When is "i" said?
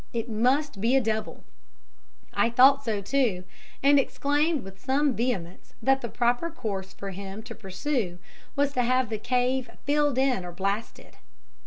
2.33-2.49